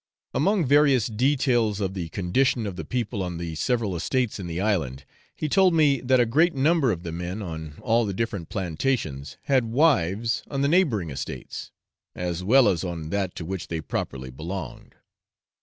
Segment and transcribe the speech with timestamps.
[0.33, 4.59] Among various details of the condition of the people on the several estates in the
[4.59, 8.49] island, he told me that a great number of the men on all the different
[8.49, 11.69] plantations had wives on the neighbouring estates,
[12.15, 14.95] as well as on that to which they properly belonged.